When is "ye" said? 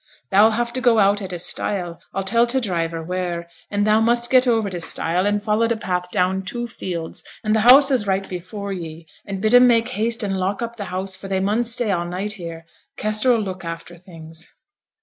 8.73-9.05